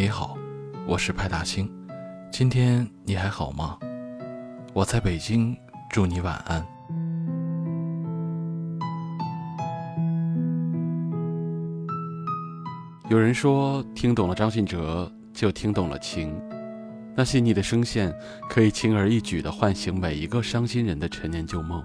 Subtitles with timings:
[0.00, 0.38] 你好，
[0.86, 1.68] 我是派大星，
[2.30, 3.76] 今天你还好吗？
[4.72, 5.58] 我在北京，
[5.90, 6.64] 祝你晚安。
[13.10, 16.32] 有人说，听懂了张信哲，就听懂了情。
[17.16, 18.14] 那细腻的声线，
[18.48, 21.84] 可以轻而易举地唤醒每一个伤心人的陈年旧梦。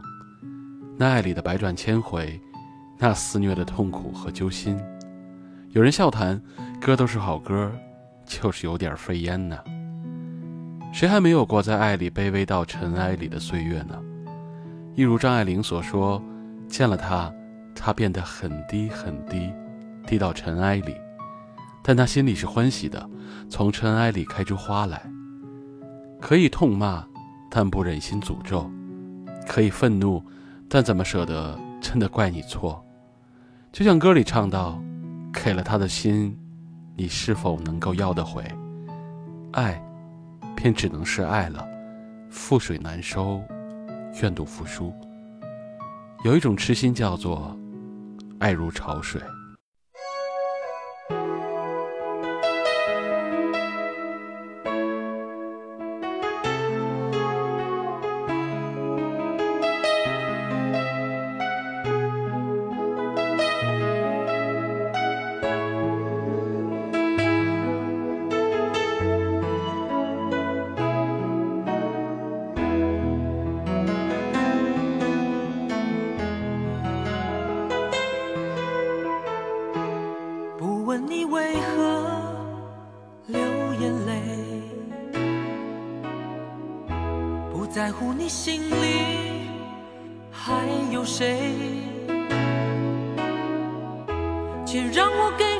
[0.95, 2.39] 那爱里的百转千回，
[2.99, 4.79] 那肆虐的痛苦和揪心。
[5.71, 6.39] 有人笑谈，
[6.79, 7.71] 歌都是好歌。
[8.25, 9.57] 就是有点肺烟呢。
[10.93, 13.99] 谁还没有过在爱里卑微到尘埃里的岁月呢？
[14.95, 16.21] 一如张爱玲所说，
[16.67, 17.33] 见了他，
[17.73, 19.51] 他变得很低很低，
[20.05, 20.95] 低到尘埃里，
[21.81, 23.09] 但他心里是欢喜的，
[23.49, 25.01] 从尘埃里开出花来。
[26.21, 27.03] 可以痛骂，
[27.49, 28.69] 但不忍心诅咒；
[29.47, 30.23] 可以愤怒，
[30.69, 32.85] 但怎么舍得真的怪你错？
[33.71, 34.79] 就像歌里唱到
[35.33, 36.37] ：“给了他的心。”
[36.95, 38.43] 你是否能够要得回？
[39.53, 39.81] 爱，
[40.55, 41.67] 便只能是爱了。
[42.31, 43.41] 覆水难收，
[44.21, 44.93] 愿赌服输。
[46.23, 47.57] 有一种痴心叫做
[48.39, 49.21] 爱如潮水。
[87.93, 89.47] 乎你心里
[90.31, 91.53] 还有谁？
[94.65, 95.52] 请让我给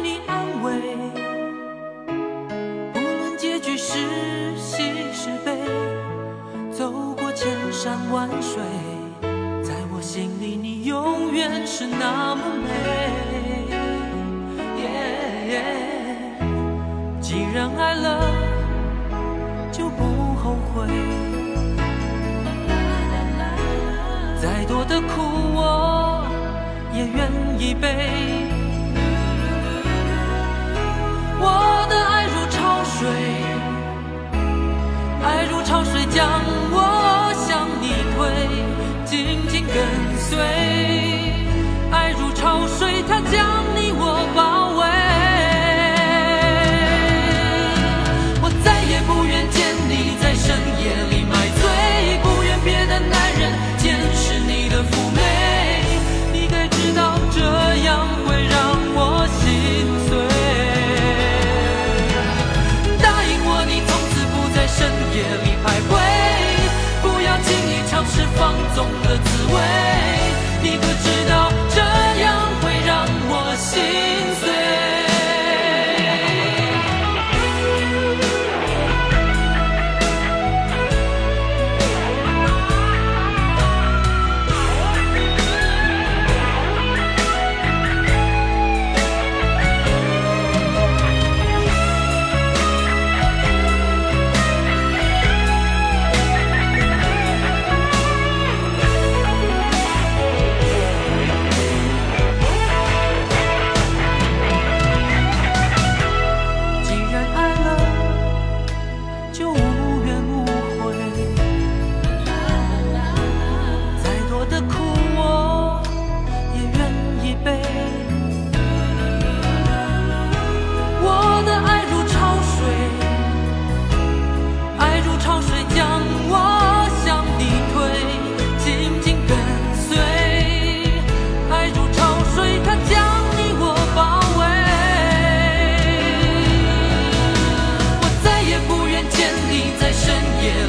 [68.15, 69.92] 是放纵的滋味，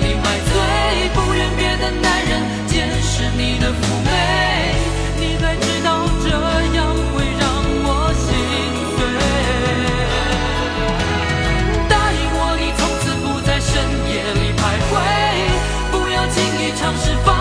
[0.04, 0.52] 你买醉
[1.14, 2.32] 不愿别的男人
[2.66, 3.72] 见识你的妩
[4.04, 4.10] 媚
[5.18, 6.28] 你该知道这
[6.76, 6.84] 样
[7.14, 7.42] 会让
[7.86, 8.28] 我心
[8.94, 8.98] 碎。
[11.88, 13.72] 答应我你从此不在深
[14.12, 14.92] 夜里徘徊
[15.90, 17.33] 不要轻易尝试放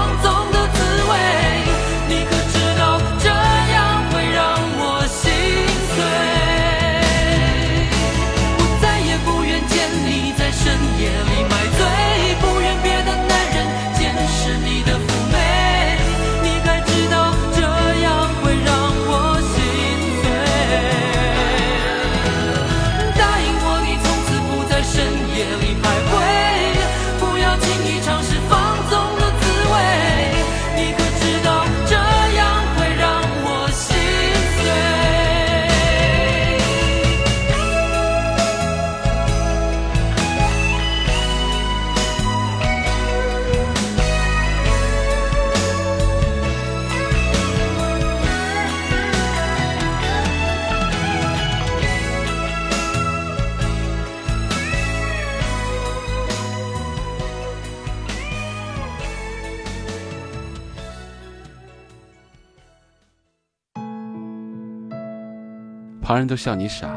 [66.13, 66.95] 旁人都笑你傻，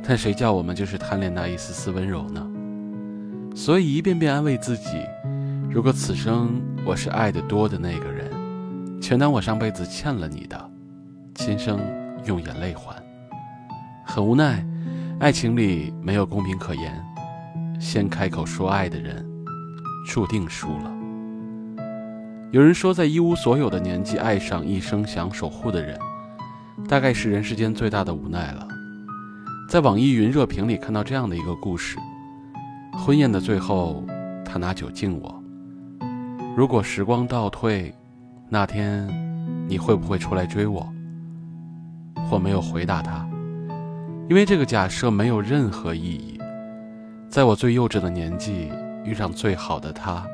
[0.00, 2.46] 但谁叫我们就是贪恋那一丝丝温柔呢？
[3.52, 5.04] 所以一遍遍安慰自己：
[5.68, 8.30] 如果此生我是爱的多的那个人，
[9.00, 10.70] 全当我上辈子欠了你的，
[11.34, 11.80] 今生
[12.26, 12.94] 用眼泪还。
[14.06, 14.64] 很无奈，
[15.18, 17.04] 爱情里没有公平可言，
[17.80, 19.26] 先开口说爱的人，
[20.06, 20.96] 注定输了。
[22.52, 25.98] 有人说，在一无所有的年纪爱上一生想守护的人，
[26.86, 28.68] 大概是人世间最大的无奈了。
[29.68, 31.96] 在网易云热评里看到这样的一个故事：
[32.92, 34.04] 婚宴的最后，
[34.44, 35.42] 他拿酒敬我。
[36.56, 37.94] 如果时光倒退，
[38.48, 39.06] 那天
[39.68, 40.86] 你会不会出来追我？
[42.30, 43.28] 我没有回答他，
[44.28, 46.38] 因为这个假设没有任何意义。
[47.28, 48.70] 在我最幼稚的年纪
[49.04, 50.26] 遇上最好的他。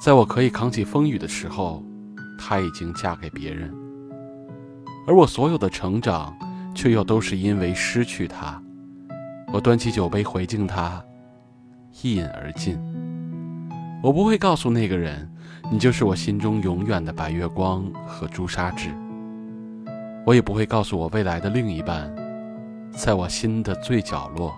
[0.00, 1.82] 在我可以扛起风雨的时候，
[2.38, 3.72] 她已经嫁给别人，
[5.06, 6.34] 而我所有的成长，
[6.74, 8.60] 却又都是因为失去他。
[9.52, 11.02] 我端起酒杯回敬他，
[12.02, 12.78] 一饮而尽。
[14.02, 15.30] 我不会告诉那个人，
[15.70, 18.90] 你就是我心中永远的白月光和朱砂痣。
[20.26, 22.14] 我也不会告诉我未来的另一半，
[22.90, 24.54] 在我心的最角落，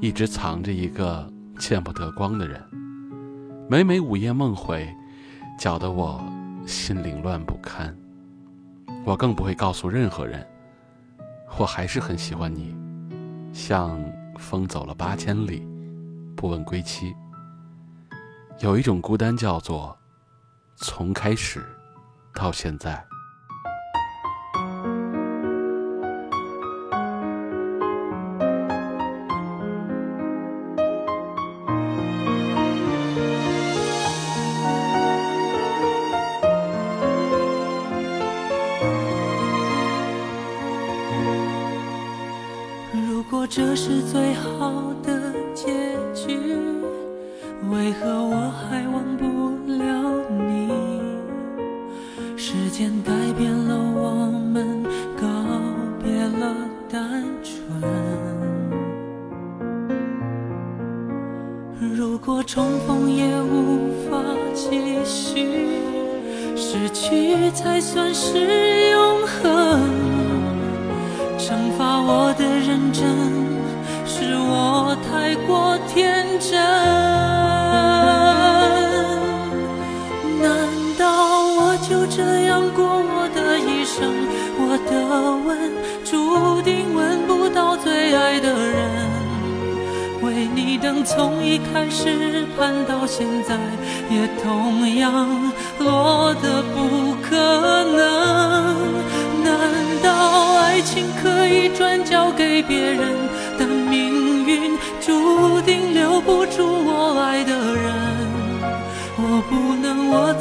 [0.00, 1.28] 一直藏着一个
[1.58, 2.60] 见不得光的人。
[3.68, 4.88] 每每午夜梦回，
[5.58, 6.22] 搅得我
[6.66, 7.94] 心凌乱不堪。
[9.04, 10.46] 我更不会告诉任何人，
[11.58, 12.76] 我还是很喜欢你，
[13.52, 14.00] 像
[14.38, 15.66] 风走了八千里，
[16.36, 17.14] 不问归期。
[18.60, 19.96] 有一种孤单，叫做
[20.76, 21.64] 从开始
[22.34, 23.04] 到现在。
[67.82, 68.71] 算是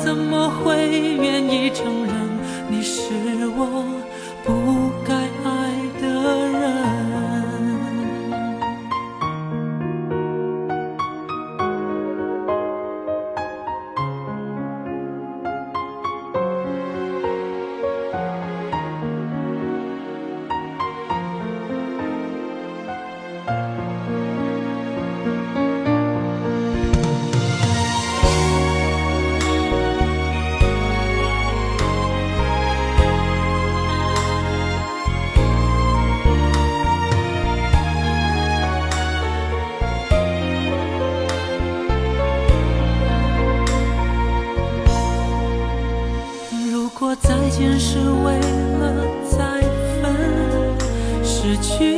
[0.04, 0.90] 怎么会
[1.22, 2.16] 愿意承认
[2.70, 3.14] 你是
[3.56, 4.01] 我？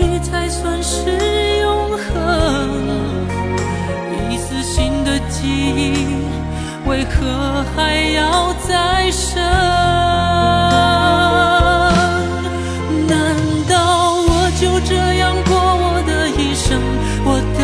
[0.04, 1.00] 去才算是
[1.62, 2.08] 永恒。
[4.30, 6.06] 一丝新的记忆，
[6.86, 9.42] 为何还要再生？
[13.08, 13.36] 难
[13.70, 16.82] 道我就这样过我的一生？
[17.26, 17.60] 我的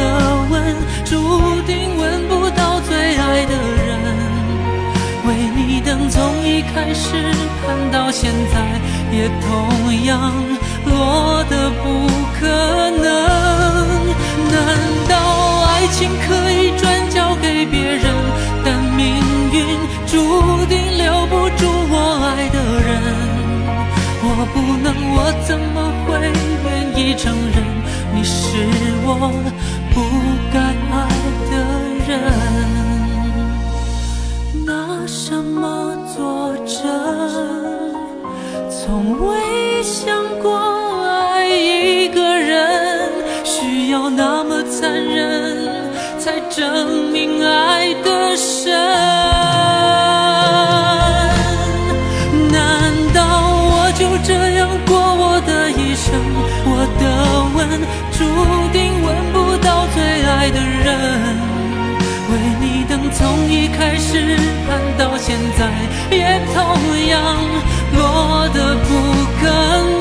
[0.50, 0.53] 吻
[1.03, 1.12] 注
[1.67, 3.53] 定吻不到最爱的
[3.86, 3.89] 人，
[5.27, 6.17] 为你等从
[6.48, 7.08] 一开始。
[7.65, 8.55] 盼到现在
[9.12, 9.48] 也同
[10.05, 10.34] 样
[10.86, 12.09] 落得不
[12.39, 12.46] 可
[12.91, 13.08] 能。
[14.51, 14.58] 难
[15.08, 15.12] 道
[15.67, 18.05] 爱情可以转交给别人？
[18.63, 19.05] 但命
[19.51, 19.58] 运
[20.08, 20.15] 注
[20.65, 21.93] 定留不住我
[22.25, 22.89] 爱的人。
[24.22, 25.17] 我不能，我
[25.48, 26.08] 怎么会
[26.65, 26.67] 愿
[26.98, 27.58] 意承认
[28.13, 28.38] 你是
[29.05, 29.08] 我
[29.93, 29.96] 不
[30.53, 30.55] 该
[30.91, 30.98] 爱
[31.51, 31.53] 的
[32.08, 32.10] 人？
[34.65, 34.69] 拿
[35.08, 36.17] 什么作
[36.65, 36.77] 证？
[38.69, 38.81] 从
[39.27, 39.27] 未
[39.84, 40.05] 想
[40.41, 40.59] 过
[46.60, 48.70] 生命爱的深。
[52.51, 53.22] 难道
[53.72, 56.12] 我就这样过我的一生？
[56.66, 57.01] 我的
[57.56, 57.58] 吻
[58.12, 58.20] 注
[58.74, 60.86] 定吻不到最爱的人。
[62.30, 64.36] 为你等从一开始
[64.68, 65.60] 盼到现在，
[66.12, 66.58] 也同
[67.08, 67.18] 样
[67.96, 68.89] 落得不
[69.39, 69.48] 可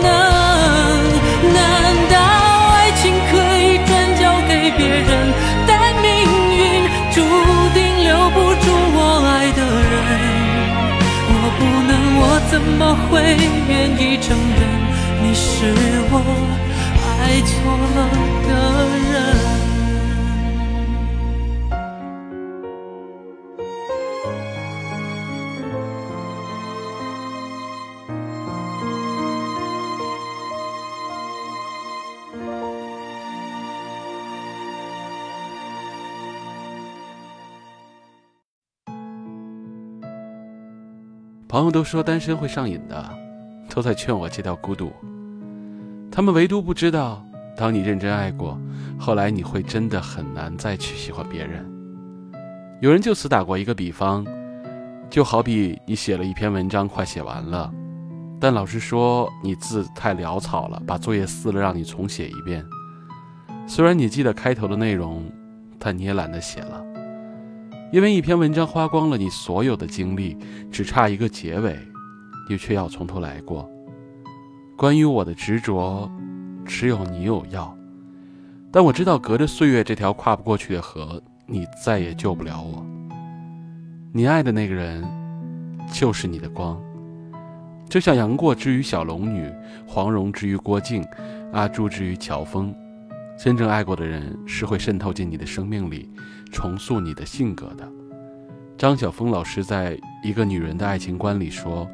[0.03, 0.38] 能。
[12.61, 13.23] 怎么会
[13.69, 14.59] 愿意承认
[15.23, 15.73] 你是
[16.11, 16.15] 我
[17.23, 17.53] 爱错
[17.95, 17.99] 了
[18.49, 18.51] 的
[18.89, 18.98] 人？
[41.49, 43.09] 朋友都说单身会上瘾的，
[43.71, 44.93] 都在劝我戒掉孤独。
[46.11, 47.25] 他们唯独不知道，
[47.57, 48.61] 当你认真爱过，
[48.99, 51.65] 后来你会真的很难再去喜欢别人。
[52.83, 54.27] 有人就此打过一个比方，
[55.09, 57.73] 就好比你写了一篇文章，快写完了，
[58.39, 62.63] 但老师说你字太潦草了，把作业撕了，让你重写一遍。
[63.67, 65.25] 虽然你记得开头的内容，
[65.79, 66.85] 但你也懒得写了。
[67.91, 70.37] 因为一篇文章花光了你所有的精力，
[70.71, 71.75] 只差一个结尾，
[72.49, 73.69] 你却要从头来过。
[74.77, 76.11] 关于我的执着，
[76.67, 77.75] 只有你有药，
[78.71, 82.85] 但我知道隔着岁月这条跨不过去的河，你再也救不了我。
[84.13, 85.03] 你爱的那个人，
[85.91, 86.79] 就是你的光，
[87.89, 89.51] 就像杨过之于小龙女，
[89.87, 91.03] 黄蓉之于郭靖，
[91.53, 92.75] 阿朱之于乔峰。
[93.39, 96.11] 真正爱过的人是会渗透进你的生命里，
[96.51, 97.89] 重塑你的性格的。
[98.77, 101.89] 张晓峰老师在一个女人的爱情观里说：“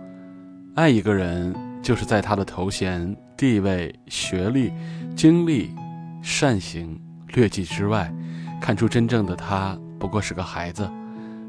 [0.75, 4.73] 爱一个人，就是在他的头衔、地位、学历、
[5.15, 5.71] 经历、
[6.23, 6.99] 善行、
[7.35, 8.11] 劣迹之外，
[8.59, 10.91] 看出真正的他不过是个孩子，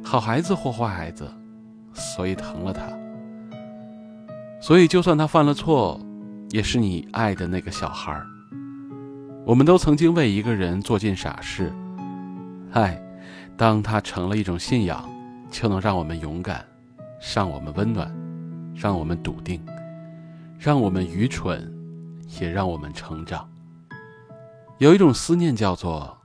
[0.04, 1.26] 好孩子或坏孩子，
[1.94, 2.84] 所以疼了他。
[4.60, 5.98] 所以就算他犯了错，
[6.50, 8.28] 也是你爱的那个小孩儿。”
[9.46, 11.72] 我们都曾经为一个人做尽傻事，
[12.72, 13.00] 爱，
[13.56, 15.08] 当它成了一种信仰，
[15.52, 16.66] 就能让我们勇敢，
[17.36, 18.12] 让我们温暖，
[18.74, 19.64] 让我们笃定，
[20.58, 21.72] 让我们愚蠢，
[22.40, 23.48] 也让我们成长。
[24.80, 26.18] 有一种思念叫做，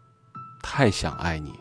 [0.63, 1.53] 太想爱你。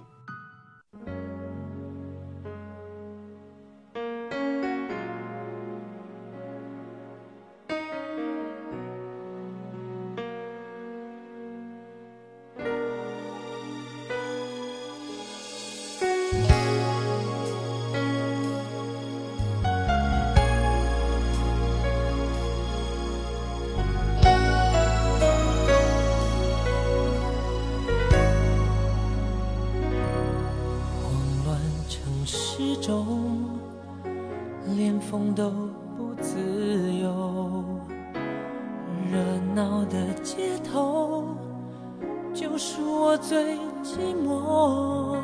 [43.09, 45.17] 我最寂寞。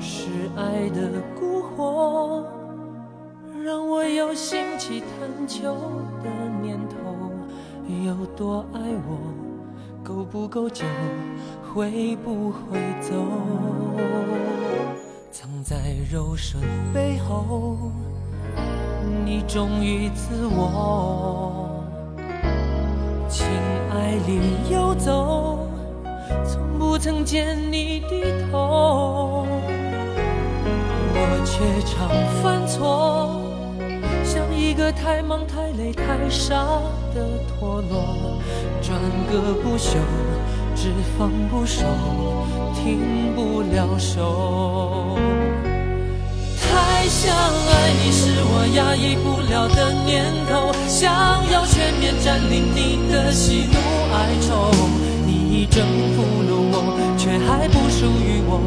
[0.00, 2.42] 是爱的蛊惑，
[3.62, 5.72] 让我有兴起探求
[6.20, 6.28] 的
[6.60, 6.96] 念头。
[8.04, 9.20] 有多爱我，
[10.02, 10.84] 够不够久，
[11.72, 13.14] 会不会走？
[15.30, 15.76] 藏在
[16.10, 16.60] 柔顺
[16.92, 17.76] 背后，
[19.24, 21.84] 你忠于自我，
[23.28, 23.46] 情
[23.92, 25.61] 爱里游走，
[26.46, 29.46] 从不曾见你低头。
[31.14, 32.08] 我却常
[32.42, 33.40] 犯错，
[34.24, 36.54] 像一个太忙太累太傻
[37.14, 38.38] 的陀螺，
[38.80, 38.98] 转
[39.30, 39.98] 个不休，
[40.74, 41.84] 只放不收。
[42.74, 45.16] 停不了手，
[46.58, 51.12] 太想爱你是我压抑不了的念头，想
[51.52, 53.78] 要全面占领你的喜怒
[54.12, 54.72] 哀愁。
[55.62, 58.58] 你征服了我，却还不属于我，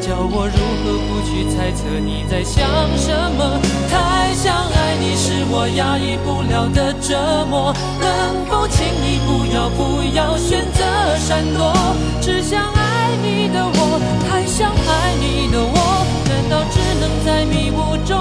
[0.00, 2.62] 叫我如何不去猜测你在想
[2.96, 3.58] 什么？
[3.90, 7.18] 太想爱你是我压抑不了的折
[7.50, 10.84] 磨，能否请你不要不要选择
[11.18, 11.74] 闪躲？
[12.20, 13.48] 只想爱你。
[13.48, 13.98] 的我，
[14.28, 18.18] 太想爱你的我，难道只能在迷雾中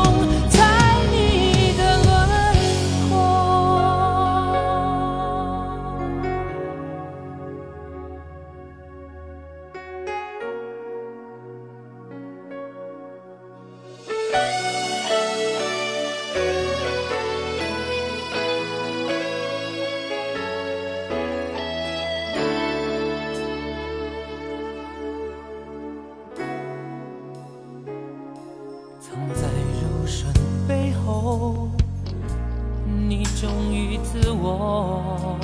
[34.48, 35.40] 我，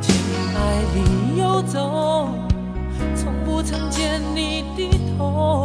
[0.00, 0.14] 情
[0.54, 0.60] 爱
[0.94, 2.28] 里游走，
[3.16, 5.64] 从不曾见你低头，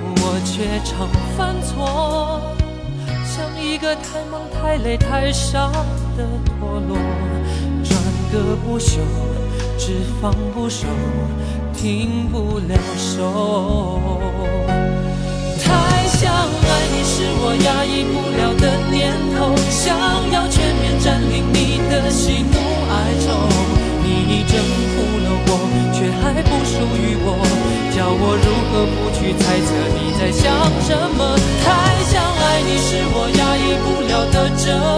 [0.00, 1.06] 我却常
[1.36, 2.40] 犯错，
[3.26, 5.70] 像一个太忙太累太傻
[6.16, 6.26] 的
[6.58, 6.96] 陀螺，
[7.84, 8.00] 转
[8.32, 9.02] 个不休，
[9.76, 10.86] 只放不收，
[11.74, 14.75] 停不了手。
[16.16, 19.92] 想爱你是我压抑不了的念头，想
[20.32, 22.56] 要全面占领你的喜怒
[22.88, 23.26] 哀愁。
[24.00, 24.56] 你已征
[24.92, 25.60] 服了我，
[25.92, 27.36] 却还不属于我，
[27.92, 30.48] 叫我如何不去猜测你在想
[30.80, 31.36] 什么？
[31.60, 34.95] 太想爱你是我压抑不了的折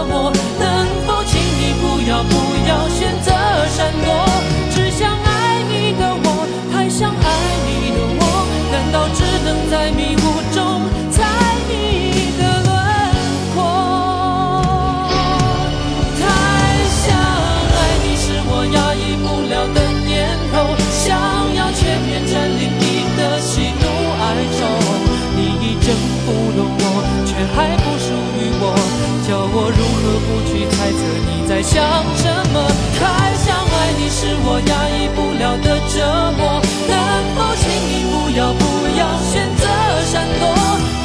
[31.61, 32.67] 想什么？
[32.99, 35.95] 太想爱你是我压抑不了的折
[36.37, 36.93] 磨，能
[37.35, 38.63] 否请你不要不
[38.97, 39.63] 要选择
[40.05, 40.41] 闪躲？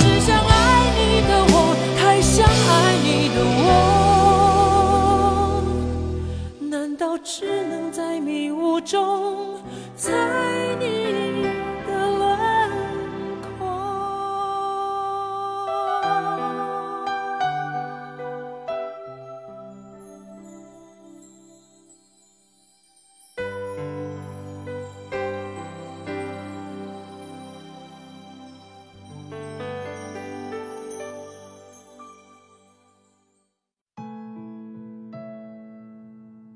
[0.01, 0.53] 只想爱
[0.97, 1.55] 你的我，
[1.99, 2.49] 太想爱
[3.03, 3.37] 你的
[3.67, 3.73] 我，
[6.71, 9.44] 难道只能在迷雾中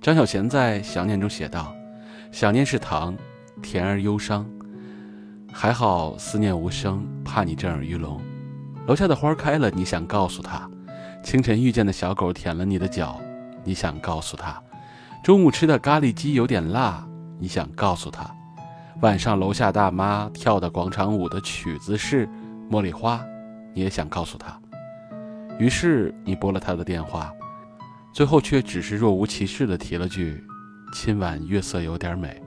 [0.09, 1.71] 张小娴在《想念》中写道
[2.33, 3.15] ：“想念是糖，
[3.61, 4.49] 甜而忧伤。
[5.53, 8.19] 还好思念无声，怕你震耳欲聋。
[8.87, 10.67] 楼下的花开了，你想告诉他；
[11.23, 13.21] 清晨遇见的小狗舔了你的脚，
[13.63, 14.55] 你想告诉他；
[15.23, 17.07] 中午吃的咖喱鸡有点辣，
[17.39, 18.35] 你想告诉他；
[19.03, 22.27] 晚上楼下大妈跳的广场舞的曲子是
[22.71, 23.17] 《茉莉花》，
[23.75, 24.59] 你也想告诉他。
[25.59, 27.31] 于是你拨了他的电话。”
[28.19, 30.45] 最后却只是若无其事地提了句
[30.93, 32.43] ：“今晚月色有点美。”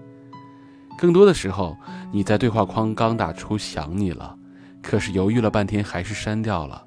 [0.99, 1.77] 更多的时候，
[2.11, 4.37] 你在对话框刚打出“想你了”，
[4.83, 6.83] 可是犹豫了半天还是删掉了，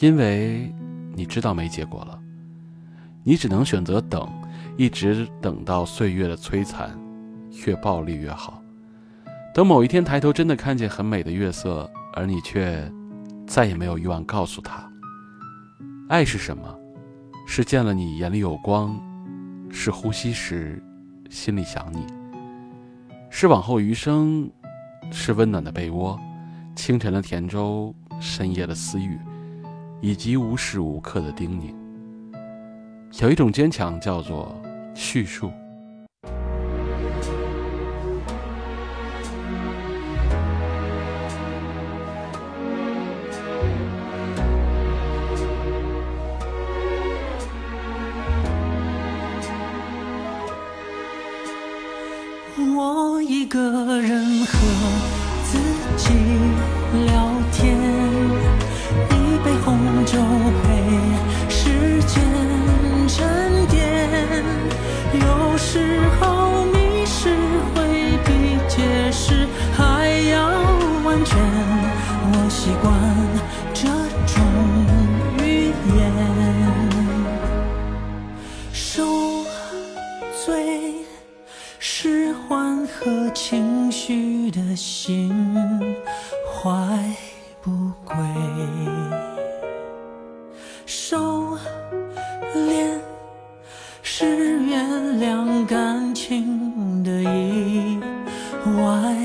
[0.00, 0.74] 因为
[1.14, 2.18] 你知道没结果了。
[3.22, 4.28] 你只能选择等，
[4.76, 6.90] 一直等到岁月的摧残
[7.64, 8.60] 越暴力越好。
[9.54, 12.92] 等某一天抬头真的看见很美的月色，而你却
[13.46, 14.90] 再也没有欲望告诉他，
[16.08, 16.79] 爱是什么。
[17.52, 18.96] 是见了你眼里有光，
[19.72, 20.80] 是呼吸时
[21.28, 22.06] 心里想你，
[23.28, 24.48] 是往后余生，
[25.10, 26.16] 是温暖的被窝，
[26.76, 29.18] 清晨的甜粥，深夜的私语，
[30.00, 31.74] 以及无时无刻的叮咛。
[33.20, 34.56] 有一种坚强叫做
[34.94, 35.50] 叙述。
[53.50, 54.19] 个人
[98.80, 99.19] why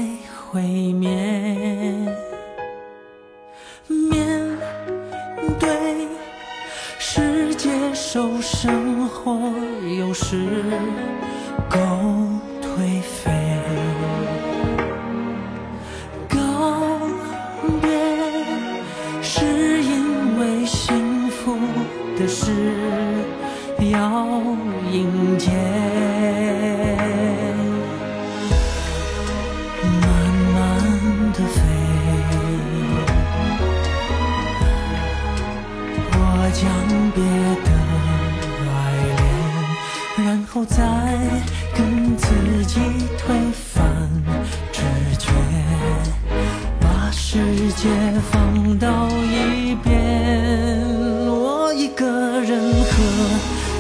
[52.36, 52.94] 的人和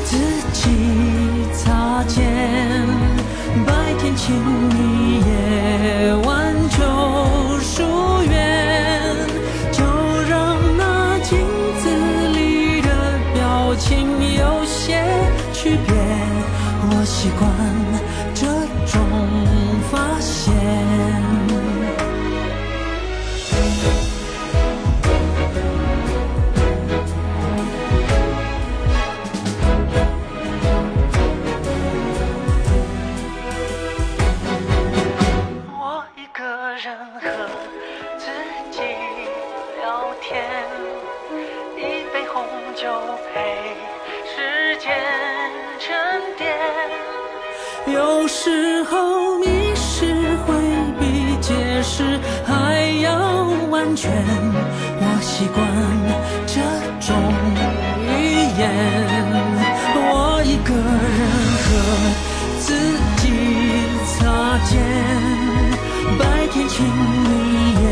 [0.05, 0.17] 自
[0.53, 0.69] 己
[1.53, 2.23] 擦肩。
[3.65, 4.33] 白天亲
[4.69, 4.84] 密，
[53.85, 54.11] 安全，
[54.97, 55.63] 我习惯
[56.47, 56.59] 这
[57.05, 57.15] 种
[58.01, 58.09] 语
[58.57, 58.63] 言。
[59.93, 61.21] 我一个人
[61.61, 61.67] 和
[62.59, 62.67] 自
[63.21, 63.23] 己
[64.17, 64.17] 擦
[64.65, 64.73] 肩，
[66.17, 66.21] 白
[66.51, 66.73] 天亲
[67.23, 67.29] 你，
[67.83, 67.85] 夜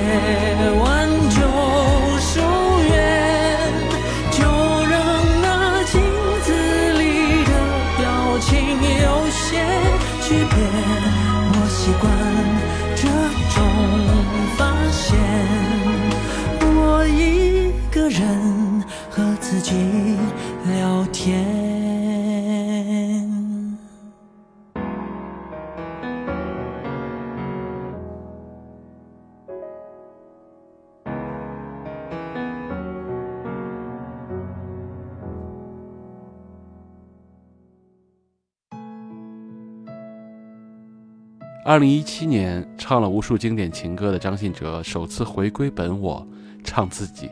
[41.66, 46.28] 二零一七年，唱了无数经典情歌的张信哲首次回归本我，
[46.62, 47.30] 唱自己，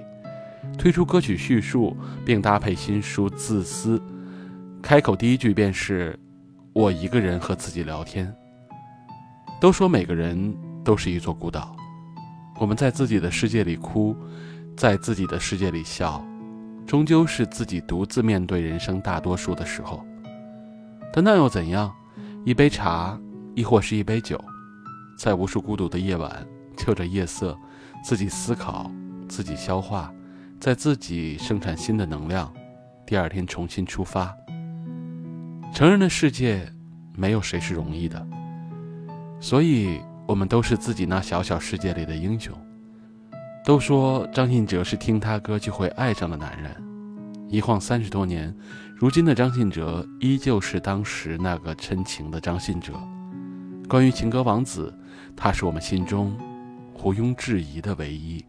[0.77, 3.99] 推出歌曲叙述，并搭配新书《自私》，
[4.81, 6.17] 开口第一句便是
[6.71, 8.33] “我一个人和自己聊天”。
[9.59, 11.75] 都说每个人都是一座孤岛，
[12.57, 14.15] 我们在自己的世界里哭，
[14.77, 16.25] 在自己的世界里笑，
[16.87, 20.01] 终究是自己独自面对人生大多数的时候。
[21.11, 21.93] 但那又怎样？
[22.45, 23.19] 一杯茶。
[23.55, 24.39] 亦或是一杯酒，
[25.17, 26.45] 在无数孤独的夜晚，
[26.77, 27.57] 就着夜色，
[28.03, 28.89] 自己思考，
[29.27, 30.13] 自己消化，
[30.59, 32.51] 在自己生产新的能量，
[33.05, 34.33] 第二天重新出发。
[35.73, 36.67] 成人的世界，
[37.15, 38.27] 没有谁是容易的，
[39.39, 42.53] 所以我们都是自己那小小世界里的英雄。
[43.63, 46.75] 都说张信哲是听他歌就会爱上的男人，
[47.47, 48.53] 一晃三十多年，
[48.95, 52.93] 如今的张信哲依旧是当时那个深情的张信哲。
[53.91, 54.97] 关于情歌王子，
[55.35, 56.33] 他是我们心中
[57.03, 58.41] 毋庸置疑的唯一。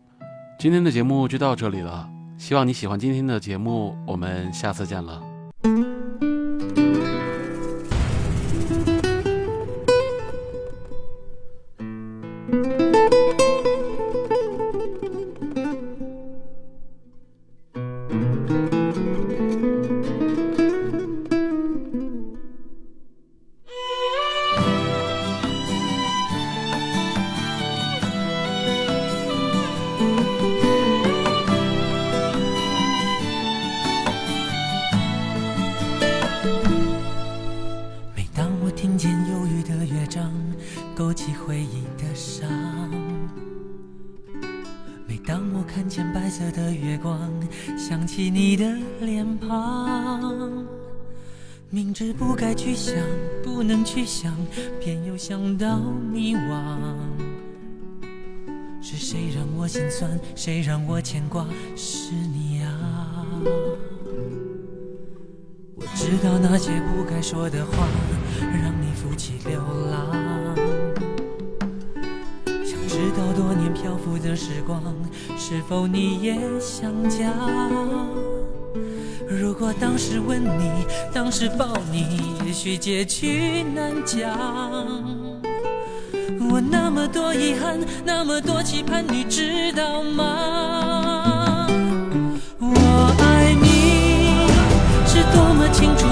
[0.56, 5.31] 今天的节目就到这里了，希望你喜欢今天的节目，我们下次见了。
[40.94, 42.48] 勾起回忆的伤；
[45.06, 47.30] 每当我看见白色的月光，
[47.76, 50.64] 想起你的脸庞。
[51.70, 52.94] 明知不该去想，
[53.42, 54.34] 不能去想，
[54.80, 55.78] 偏又想到
[56.12, 56.78] 迷惘。
[58.82, 60.20] 是谁让我心酸？
[60.34, 61.46] 谁让我牵挂？
[61.74, 63.26] 是你啊！
[65.76, 67.88] 我知道那些不该说的话，
[68.40, 69.58] 让你负气流
[69.90, 70.21] 浪。
[73.72, 74.82] 漂浮的时光，
[75.36, 77.32] 是否你也想家？
[79.28, 84.30] 如果当时吻你，当时抱你，也许结局难讲。
[86.50, 91.66] 我那么多遗憾，那么多期盼，你知道吗？
[92.58, 94.46] 我爱你
[95.06, 96.06] 是多么清楚，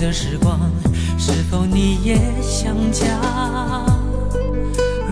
[0.00, 0.58] 的时光，
[1.18, 3.04] 是否你也想家？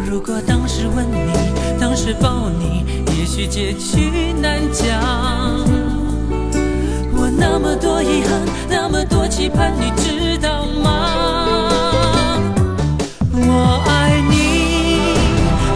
[0.07, 1.31] 如果当时吻你，
[1.79, 2.87] 当时抱你，
[3.19, 4.99] 也许结局难讲。
[7.13, 12.39] 我那么多遗憾，那么多期盼，你知道吗？
[13.35, 15.13] 我爱你，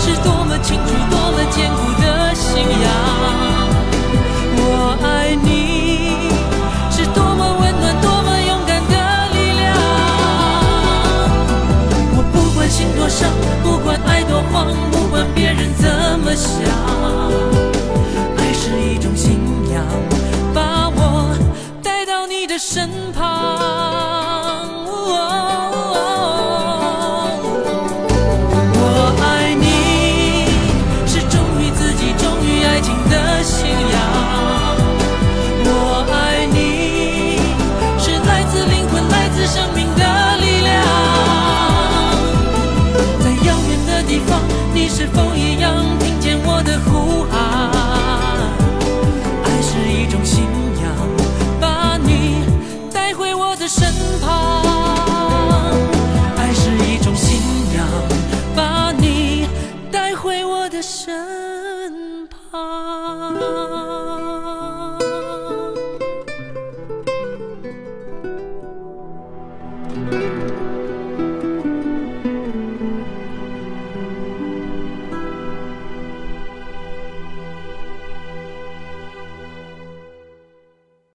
[0.01, 3.02] 是多么清楚，多么坚固的信仰。
[14.53, 15.89] 不管别人怎
[16.21, 16.61] 么想，
[18.37, 19.41] 爱是一种信
[19.73, 19.83] 仰，